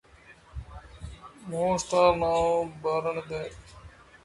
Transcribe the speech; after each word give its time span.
Most 1.47 1.93
are 1.93 2.17
now 2.17 2.73
buried 2.81 3.23
there. 3.29 3.51